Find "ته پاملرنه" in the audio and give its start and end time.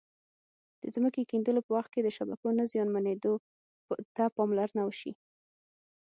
4.15-4.81